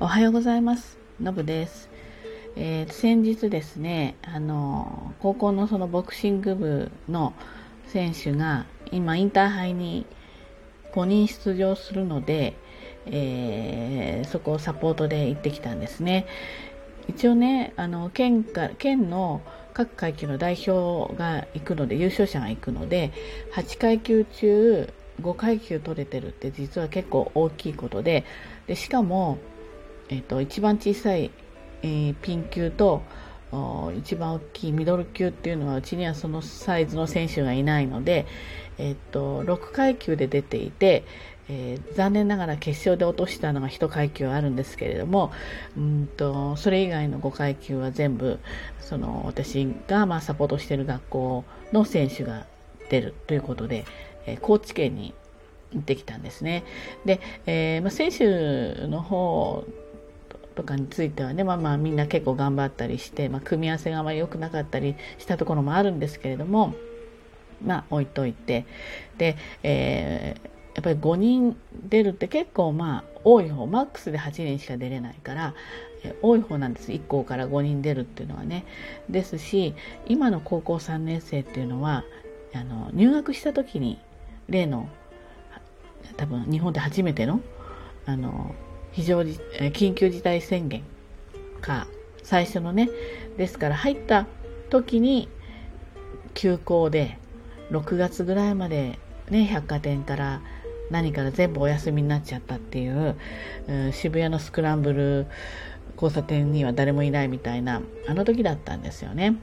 [0.00, 0.96] おはようございます。
[1.20, 1.88] のぶです。
[2.54, 7.34] えー、先日ですね、あの、高校のそのボクシング部の
[7.88, 10.06] 選手が今インターハイに
[10.92, 12.54] 5人出場するので、
[13.06, 16.26] えー、そこをサポートで行ってきたんですね。
[17.08, 19.40] 一応ね、あの、県か、県の
[19.74, 23.10] 各階級の代表が行くので、優勝者が行くので、
[23.52, 28.24] 8階級中5階級取れてるって実は結構大きいことで、
[28.68, 29.38] でしかも、
[30.08, 31.30] えーと、一番小さい、
[31.82, 33.02] えー、ピン級と
[33.96, 38.26] 一番大きいミドル級っていうのはうちにはそのサイズの選手がいないので、
[38.76, 41.04] えーと、と6階級で出ていて、
[41.48, 45.32] えー、残念ながら決勝で落としたのが1階級あるんですけれども
[45.76, 48.38] うんとそれ以外の5階級は全部
[48.80, 52.46] その私がまあサポートしている学校の選手が
[52.90, 53.86] 出るということで、
[54.26, 55.14] えー、高知県に
[55.72, 56.64] 行ってきたんですね。
[57.04, 59.64] で、えーまあ、選手の方
[60.58, 66.74] とかについてはね、まあまあみんな結構頑張ったりして、まあ、組み合わせがあまり良くなかったりしたところもあるんですけれども、
[67.64, 68.66] まあ置いといて、
[69.18, 71.56] で、えー、やっぱり5人
[71.88, 75.54] 出るって結構まあ多い方、マックスで8人しか出れないから、
[76.02, 76.90] え多い方なんです。
[76.90, 78.64] 1校から5人出るっていうのはね。
[79.08, 82.02] ですし、今の高校3年生っていうのは、
[82.52, 84.00] あの入学した時に
[84.48, 84.88] 例の
[86.16, 87.40] 多分日本で初めての
[88.06, 88.54] あの
[88.98, 89.38] 非常時
[89.72, 90.82] 緊急事態宣言
[91.60, 91.86] か
[92.24, 92.90] 最初のね
[93.36, 94.26] ですから入った
[94.70, 95.28] 時に
[96.34, 97.16] 休校で
[97.70, 98.98] 6月ぐらいまで
[99.30, 100.42] ね百貨店から
[100.90, 103.14] 何から全部お休みになっちゃったっていう、
[103.92, 105.26] 渋谷のスクランブル
[105.94, 109.36] 交差点には誰もいないみたいなあの時だったんですよね。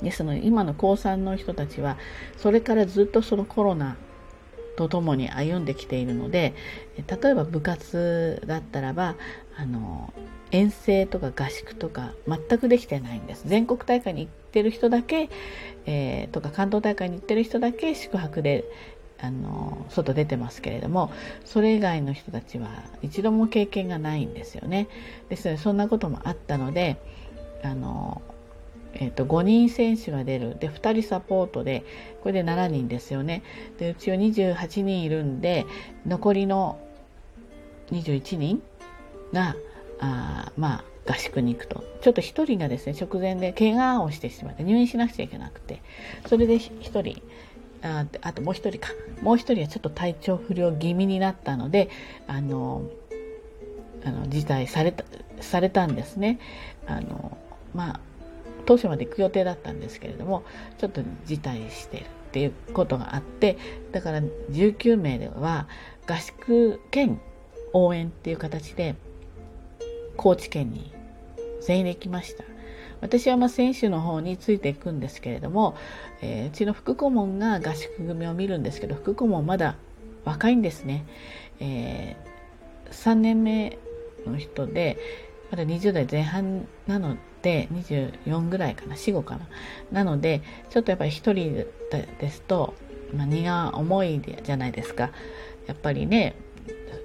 [0.00, 1.96] ですので今の高3の人たちは
[2.36, 3.96] それからずっとそのコロナ
[4.80, 6.54] とともに歩んできているので
[7.06, 9.16] 例えば部活だったらば
[9.54, 10.10] あの
[10.52, 13.46] 遠征とか合宿とか全くできてないんです。
[13.46, 15.28] 全国大会に行ってる人だけ、
[15.84, 18.64] えー、とか関東大会に行ってる人だけ宿泊で
[19.18, 21.12] あの外出てますけれども
[21.44, 22.70] それ以外の人たちは
[23.02, 24.88] 一度も経験がないんですよね。
[25.28, 26.96] ですのでそんなこともあったので
[27.62, 28.22] あの
[28.94, 30.56] えーと、5人選手が出る。
[30.58, 31.84] で2人サポートで
[32.22, 33.42] これで7人ですよね。
[33.78, 35.66] でうちは28人いるんで
[36.06, 36.78] 残りの
[37.92, 38.62] 21人
[39.32, 39.56] が
[40.00, 41.84] あまあ合宿に行くと。
[42.00, 45.82] ちょっと1人がですね直前で怪我をしてしまって入院しなくちゃいけなくて。
[46.26, 47.22] それで1人
[47.82, 48.92] ああともう1人か。
[49.22, 51.88] もう1人はちょっと体調不良気味になったので
[52.26, 52.82] あの
[54.04, 55.04] あの辞退された
[55.40, 56.38] されたんですね。
[56.86, 57.36] あの
[57.74, 58.00] まあ
[58.70, 60.44] 当初まで行く予定だったんですけれども
[60.78, 63.58] ちょっと辞退してるっていうことがあって
[63.90, 65.66] だから19名では
[66.06, 67.20] 合宿兼
[67.72, 68.94] 応援っていう形で
[70.16, 70.92] 高知県に
[71.62, 72.44] 全員で行きました。
[73.00, 75.74] 私はまあ選手の方についていくんですけれども、
[76.20, 79.74] えー、うちの副顧問が合宿組を見るんですけど副顧問まだ
[80.24, 81.06] 若いんですね、
[81.58, 83.78] えー、3年目
[84.26, 84.96] の人で
[85.50, 89.48] まだ20代前半なので24ぐらいかな45かな。
[89.92, 91.66] なのでちょっとやっぱり1人
[92.18, 92.74] ですと、
[93.14, 95.10] まあ、荷が重いじゃないですか。
[95.66, 96.34] やっぱりね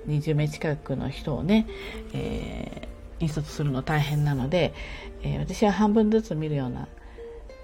[0.07, 1.67] 20名近くの人をね、
[2.13, 4.73] えー、引率するの大変なので、
[5.23, 6.87] えー、私は半分ずつ見るような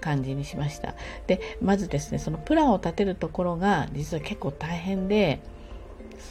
[0.00, 0.94] 感じにしました。
[1.26, 5.40] でまずですねそのプランを立てるところが実は結構大変で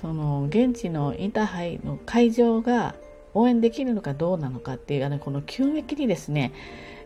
[0.02, 2.96] その現地のインターハイの会場が
[3.34, 6.54] 応援できるのかどうなのかっていうあのこの急激にですね、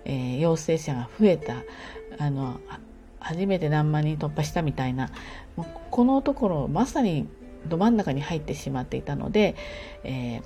[0.05, 1.63] えー、陽性者が増えた
[2.17, 2.59] あの
[3.19, 5.09] 初めて何万人突破したみたいな
[5.89, 7.27] このところまさに
[7.67, 9.55] ど真ん中に入ってしまっていたので、
[10.03, 10.41] え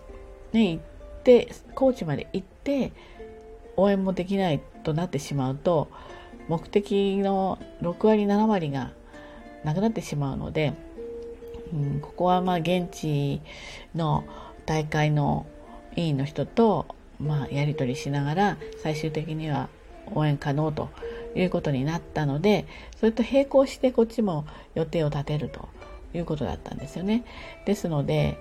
[0.53, 0.83] ー、ね、行っ
[1.23, 2.93] て高知まで行って
[3.75, 5.89] 応援もできないとなってしまうと
[6.47, 8.91] 目的の6割7割が
[9.63, 10.73] なくなってしまうので、
[11.73, 13.41] うん、ここはまあ現地
[13.95, 14.23] の
[14.65, 15.45] 大会の
[15.95, 19.69] 委員の人と、まあ、やり取りしながら最終的には
[20.13, 20.89] 応援可能と
[21.35, 22.65] いうことになったので
[22.99, 24.45] それと並行してこっちも
[24.75, 25.69] 予定を立てると
[26.13, 27.23] いうことだったんですよね。
[27.65, 28.39] ですので、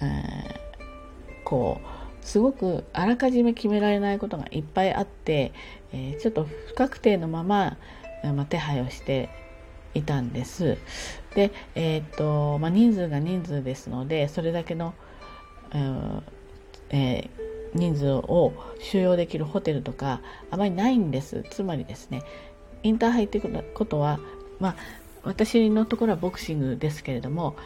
[0.00, 5.52] えー、こうすごくあらかじめ決められないことがいっぱいあって、
[5.92, 7.76] えー、ちょっと不確定のまま、
[8.22, 9.28] まあ、手配をして
[9.92, 10.78] いたんです。
[11.34, 14.94] で、えー、っとまあ、人数が人数ですのでそれだけの、
[15.74, 17.30] えー、
[17.74, 21.44] 人数を収容できるホテルとかあまりないんです。
[21.50, 22.22] つまりですね
[22.82, 24.20] インターハイってことは
[24.60, 24.76] まあ
[25.24, 27.56] 私のところはボクシングですけれども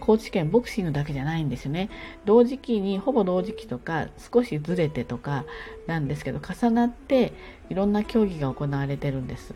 [0.00, 1.90] 高知県ボクシングだけじゃないんですよね。
[2.24, 5.44] 同時期にほぼ同時期とか少しずれてとか
[5.86, 7.32] なんですけど重なって
[7.70, 9.54] いろんな競技が行われてるんです、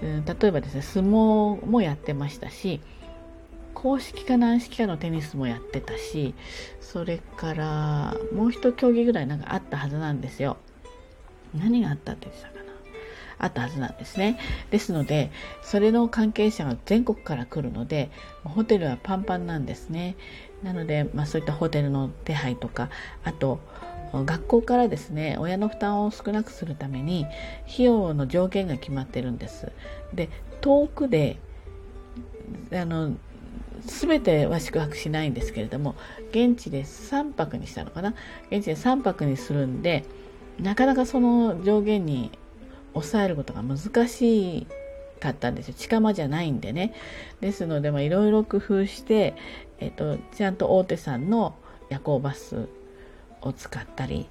[0.00, 2.80] うん、例えばですね相撲もやってましたし
[3.76, 6.34] 公式か軟式かのテニスもやってたし
[6.80, 10.56] それからもう一競技ぐらいなんかあったはずなんですよ
[11.54, 12.66] 何があったって言ってたかな
[13.38, 14.38] あったはずなんですね。
[14.70, 15.30] ですので、
[15.60, 18.10] それの関係者が全国から来るので、
[18.44, 20.16] ホテルはパンパンなんですね。
[20.62, 22.88] なので、まあ、そういったホテルの手配とか、
[23.24, 23.60] あと、
[24.14, 27.26] 学校からですね、親の負担を少なくするために、
[27.70, 29.70] 費用の上限が決まってるんです。
[30.14, 30.30] で、
[30.62, 31.38] 遠くで、
[32.72, 33.16] あの、
[33.86, 35.94] すべては宿泊しないんですけれども、
[36.30, 38.14] 現地で3泊にしたのかな？
[38.50, 40.04] 現地で3泊にするんで、
[40.60, 42.30] なかなかその上限に
[42.94, 44.66] 抑えることが難し
[45.20, 45.74] かったんですよ。
[45.76, 46.94] 近場じゃないんでね。
[47.40, 49.34] ですので、いろいろ工夫して、
[49.78, 51.54] えっ、と、ちゃんと大手さんの
[51.90, 52.68] 夜行バス
[53.42, 54.26] を使ったり、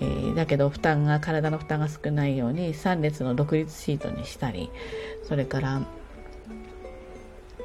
[0.00, 4.70] えー、だけど負担が、体の負担が少ないように3列の独立シートにしたり、
[5.24, 5.82] それから、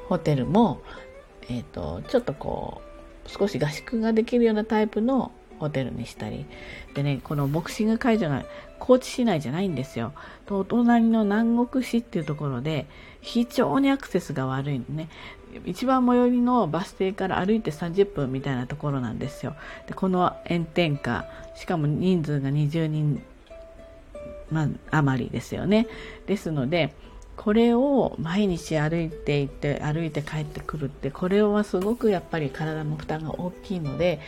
[0.09, 0.81] ホテルも、
[1.49, 2.81] えっ、ー、と、ちょっとこ
[3.25, 6.45] う、少し合宿ができるようなタイプのホテルにしたり。
[6.95, 8.43] でね、このボクシング会場が
[8.79, 10.11] 高知市内じゃないんですよ。
[10.47, 12.87] とお隣の南国市っていうところで
[13.21, 15.07] 非常にアクセスが悪いのね。
[15.65, 19.55] 一番最寄りのバス停から歩いて30分みたいなところなんですよ。
[19.87, 23.21] でこの炎天下、しかも人数が20人、
[24.49, 25.87] まあ、余りですよね。
[26.25, 26.95] ですので、
[27.43, 34.19] これを毎日歩いていって歩いて帰ってくるってこれはすごくやっぱり体の負担が大きいので、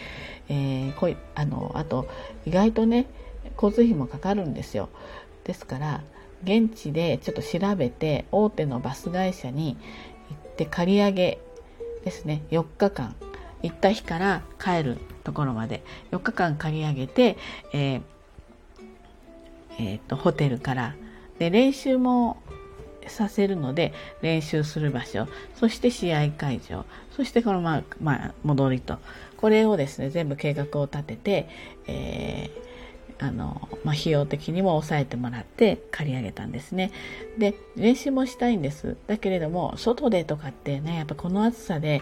[0.49, 2.09] えー、こいあのあと
[2.47, 3.05] 意外とね
[3.53, 4.89] 交通費もかかるんですよ。
[5.43, 6.01] ですから
[6.43, 9.77] 現地でちょっと調べて大手のバス会社に
[10.31, 11.39] 行って借り上げ
[12.03, 13.15] ですね4日間
[13.61, 17.37] 行った日から帰るところまで4日間借り上げて、
[17.73, 18.01] えー
[19.77, 20.95] えーとホテルから。
[21.39, 22.37] で練習も
[23.07, 25.27] させるので練習する場所。
[25.55, 26.85] そして試合会場。
[27.15, 28.97] そしてこのまあ、まあ、戻りと。
[29.37, 31.49] これをですね全部計画を立てて、
[31.87, 36.91] えー、あのまあ、費用的にも抑えてもらって借り上げたんですね。
[37.37, 38.97] で練習もしたいんです。
[39.07, 42.01] だけれども外でとかってねやっぱこの暑さで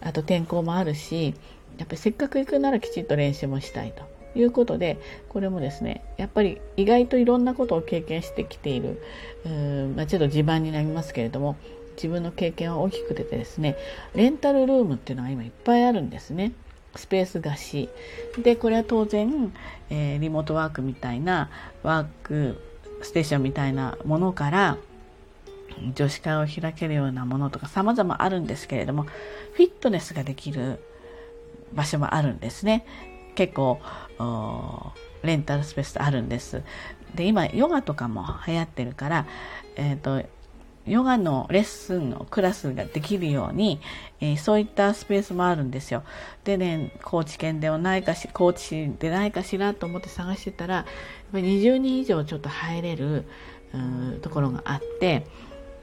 [0.00, 1.34] あと天候もあるし
[1.78, 4.19] やっぱせっかく行くならきちんと練習もしたいと。
[4.34, 4.98] いうことで
[5.28, 9.02] これもですねやっぱり意外といろんなことを経験してきている
[9.44, 11.56] うん、まあ、ちょっと自慢になりますけれども
[11.96, 13.76] 自分の経験は大きくてですね
[14.14, 16.52] レンタルルームっていうのが今いっぱいあるんですね。
[16.96, 17.88] スペース貸し
[18.42, 19.52] でこれは当然、
[19.90, 21.48] えー、リモートワークみたいな
[21.84, 22.60] ワーク
[23.02, 24.76] ステーションみたいなものから
[25.94, 30.80] 女子会を開けるようなものとか様々あるんですけれどもフィットネスができる
[31.72, 32.84] 場所もあるんですね
[33.34, 33.80] 結構
[35.22, 36.62] レンタルスペースあるんです。
[37.14, 39.26] で今ヨガとかも流行ってるから、
[39.76, 40.22] えーと、
[40.86, 43.80] ヨガのレッスンのクラスができるように、
[44.20, 46.04] えー、そういったスペースもあるんですよ。
[46.44, 50.84] でね、高知県ではないかし、高知市でないかしらと思って探してたら、やっ
[51.32, 53.24] ぱり20人以上ちょっと入れる
[54.22, 55.26] ところがあって、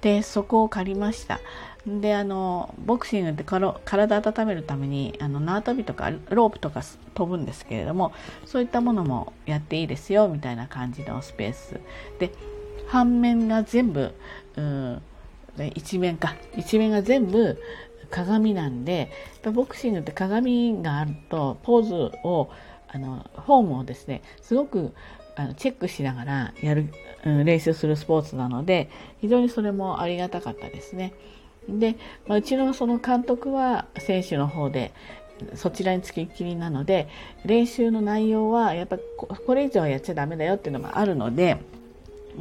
[0.02, 1.40] で、そこを借りました。
[1.88, 6.82] であのボクシングって体温めるためにあの縄跳びとかロープとか
[7.14, 8.12] 飛ぶんですけれども
[8.46, 11.80] そういったものもやっていいですよみたいな感じのスペース
[12.20, 12.32] で
[12.88, 14.14] 半面が全部
[14.58, 15.02] うん
[15.76, 17.58] 一面か一面が全部
[18.12, 19.10] 鏡なんで
[19.54, 22.50] ボクシングって鏡があるとポーズを
[22.90, 24.94] あのフォームをですねすごく
[25.36, 26.92] あのチェックしながらやる、
[27.26, 28.90] うん、練習するスポーツなので
[29.20, 31.14] 非常にそれもありがたかったですね。
[31.68, 31.96] で、
[32.28, 34.94] まあ、うちのその監督は選手の方で
[35.56, 37.08] そちらにつきっきりなので
[37.46, 41.58] 練習の内容はやっぱこれ以上はやっちゃダメだよっていうのもあるので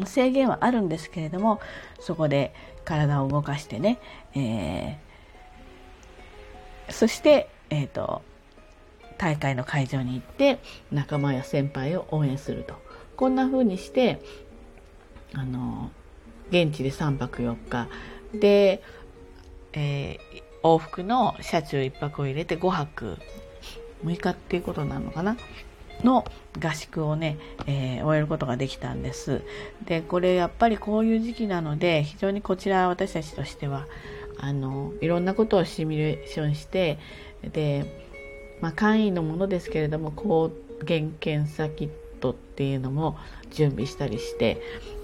[0.05, 1.61] 制限はあるんですけれども
[2.01, 2.55] そこで
[2.85, 3.99] 体を動かしてね、
[4.35, 8.23] えー、そして、えーと、
[9.19, 10.61] 大会の会場に行って
[10.93, 12.75] 仲間や先輩を応援すると。
[13.17, 14.21] こんな風にして
[15.33, 15.91] あの
[16.51, 17.89] 現地で3泊4日。
[18.39, 18.83] で
[19.77, 23.19] えー、往復の車中1泊を入れて5泊
[24.05, 25.37] 6日っていうことなのかな？
[26.03, 26.25] の
[26.63, 29.43] 合宿をね、えー、終えることができたんです。
[29.85, 33.87] で、これやっぱりこういう時期なので、非常にこちら私たちとしては、
[34.39, 36.99] あの、いろんなことをシミュレーションして、
[37.53, 37.87] で、
[38.61, 40.51] まあ、簡易のものですけれども、抗
[40.87, 41.91] 原検査キッ
[42.21, 43.17] トっていうのも
[43.51, 44.61] 準備したりして、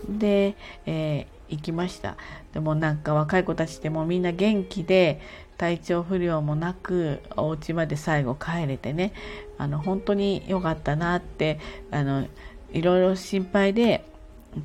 [0.08, 2.16] で、えー行きました。
[2.52, 5.20] でもなんか若い子たちでもみんな元気で
[5.58, 9.12] 体調不良もなくお家まで最後帰れてね。
[9.58, 12.26] あの本当に良かったなってあの
[12.72, 14.04] いろいろ心配で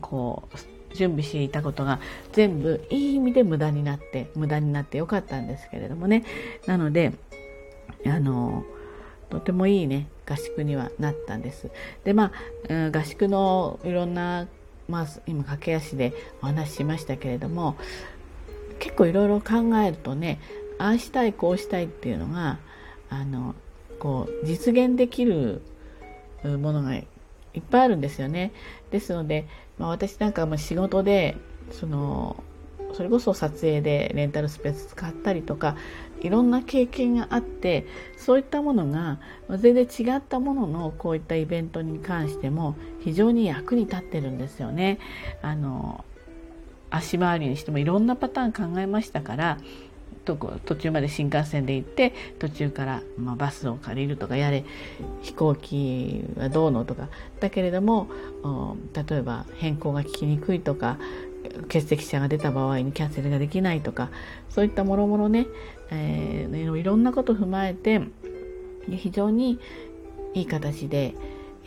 [0.02, 2.00] こう準備していたことが
[2.32, 6.24] 全部いい意味で無駄になって無駄になってよかったんですけれどもね。
[6.66, 7.14] なので
[8.06, 8.64] あの
[9.30, 11.70] とてもいいね合宿にはなったんです。
[12.06, 12.32] でま
[12.70, 14.48] あ合宿のいろんな、
[14.88, 17.76] まあ、今駆け足でお話ししましたけれども
[18.80, 20.40] 結構いろいろ考えるとね
[20.78, 22.60] ああしたいこうしたいっていうのが
[23.10, 23.56] あの
[24.00, 25.62] こう実現できる
[26.44, 27.08] ものがい
[27.60, 28.52] っぱいあるんですよね。
[28.92, 29.48] ですので、
[29.80, 31.36] まあ、私なんかも仕事で
[31.72, 32.44] その
[32.94, 35.76] それこそ撮影でレンタルスペース使ったりとか
[36.22, 37.86] いろんな経験があって
[38.18, 39.20] そういったものが
[39.58, 45.00] 全然違ったもののこういったイベントに関しても非常に役に立ってるんですよね。
[45.42, 46.04] あの
[46.90, 49.58] 足回りにしてもいろんなパターン考えましたから
[50.26, 54.66] 途中まで新幹線で行って途中から、まあ、バスを借りるとかやれ
[55.22, 57.08] 飛行機はどうのとか
[57.40, 58.10] だけれども
[58.94, 60.98] 例えば変更が聞きにくいとか
[61.64, 64.10] 欠席者が出た場合にキャンセルができないとか
[64.50, 65.48] そういったもろもろね、
[65.92, 68.02] えー、いろんなことを踏まえて
[68.90, 69.60] 非常に
[70.34, 71.16] いい形で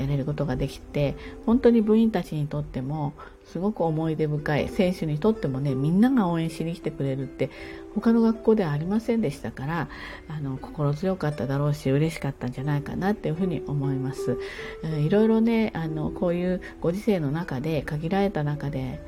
[0.00, 3.12] やれることができて本当に部員たちにとっても
[3.44, 7.50] すごく思い出深い選手にとってもねみんなが応援しに来てくれるって
[7.94, 9.88] 他の学校ではありませんでしたから
[10.28, 14.38] あの心強かっただろうし嬉しかったんじゃないかなっていうふうに思います。
[14.84, 19.00] いろいろねあのこういうご時世の中で限られた中で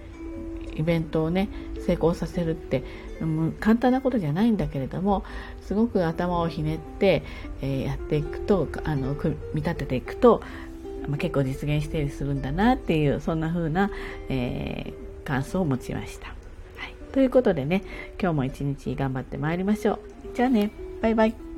[0.75, 1.49] イベントをね
[1.87, 2.85] 成功させるって、
[3.61, 5.25] 簡単なことじゃないんだけれども
[5.63, 7.23] すごく頭をひねって、
[7.61, 10.43] えー、やっていくとあの組み立てていくと、
[11.09, 13.91] まあ、結構実現したりするんだなっていうそんな風な、
[14.29, 16.29] えー、感想を持ちました。
[16.29, 16.35] は
[16.89, 17.83] い、ということでね
[18.21, 20.01] 今日も一日頑張ってまいりましょう。
[20.35, 21.52] じゃあねバイバイ。